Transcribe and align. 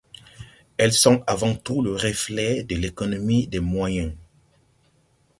Elles 0.77 0.93
sont 0.93 1.23
avant 1.27 1.53
tout 1.53 1.83
le 1.83 1.93
reflet 1.93 2.63
de 2.63 2.75
l'économie 2.75 3.45
des 3.45 3.59
moyens. 3.59 4.13